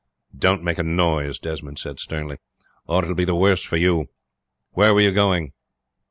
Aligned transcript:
"Don't 0.35 0.63
make 0.63 0.79
a 0.79 0.83
noise," 0.83 1.37
Desmond 1.37 1.77
said 1.77 1.99
sternly, 1.99 2.37
"or 2.87 3.05
it 3.05 3.07
will 3.07 3.13
be 3.13 3.23
the 3.23 3.35
worse 3.35 3.61
for 3.61 3.77
you. 3.77 4.07
Where 4.71 4.95
were 4.95 5.01
you 5.01 5.11
going?" 5.11 5.53